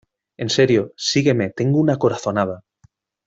En 0.37 0.49
serio, 0.49 0.93
sígueme, 0.97 1.51
tengo 1.51 1.77
una 1.79 1.97
corazonada. 1.97 2.63